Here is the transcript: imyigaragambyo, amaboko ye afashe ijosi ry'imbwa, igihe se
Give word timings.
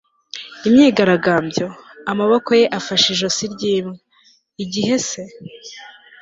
imyigaragambyo, 0.67 1.67
amaboko 2.11 2.49
ye 2.59 2.65
afashe 2.79 3.07
ijosi 3.15 3.43
ry'imbwa, 3.53 3.99
igihe 4.63 4.95
se 5.07 5.21